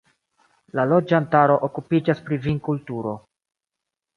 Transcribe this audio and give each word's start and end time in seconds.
La 0.79 0.85
loĝantaro 0.91 1.57
okupiĝas 1.67 2.25
pri 2.31 2.41
vinkulturo. 2.47 3.17